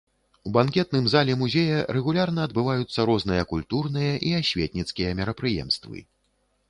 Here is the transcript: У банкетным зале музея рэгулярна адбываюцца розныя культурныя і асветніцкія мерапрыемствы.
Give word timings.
У 0.45 0.51
банкетным 0.53 1.09
зале 1.13 1.35
музея 1.41 1.81
рэгулярна 1.97 2.47
адбываюцца 2.49 3.05
розныя 3.09 3.43
культурныя 3.55 4.13
і 4.31 4.35
асветніцкія 4.43 5.15
мерапрыемствы. 5.21 5.97